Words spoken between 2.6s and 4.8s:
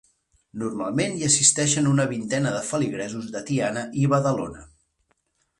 feligresos de Tiana i Badalona.